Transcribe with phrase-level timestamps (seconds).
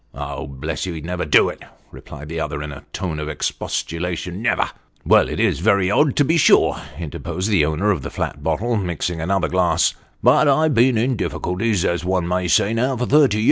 [0.15, 0.47] "Oh!
[0.47, 4.67] bless you, he'd never do it," replied the other, in a tone of expostulation" Never!""
[5.05, 8.77] Well, it is very odd to be sure," interposed the owner of the flat bottle,
[8.77, 9.93] mixing another glass,"
[10.23, 13.39] but I've been in difficulties, as one may say, now for thirty year.